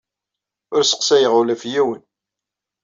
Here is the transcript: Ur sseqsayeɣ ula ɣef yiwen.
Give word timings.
Ur 0.75 0.83
sseqsayeɣ 0.85 1.33
ula 1.39 1.53
ɣef 1.55 1.63
yiwen. 1.71 2.01